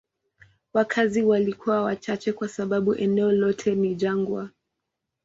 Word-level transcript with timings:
Wakazi 0.73 1.23
walikuwa 1.23 1.81
wachache 1.83 2.33
kwa 2.33 2.47
sababu 2.47 2.95
eneo 2.95 3.31
lote 3.31 3.75
ni 3.75 3.95
jangwa. 3.95 4.49